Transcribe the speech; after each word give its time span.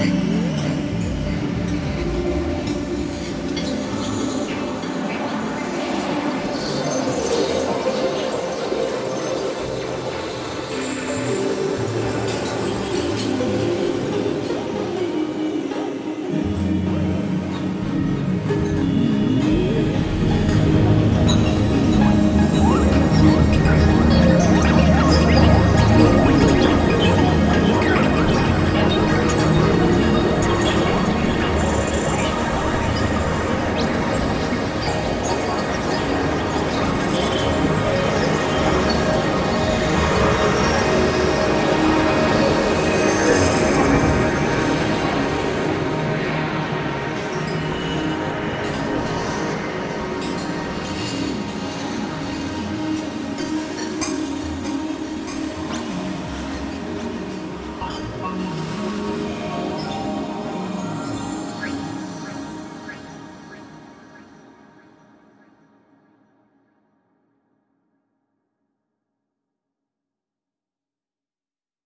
Wait. 0.00 0.29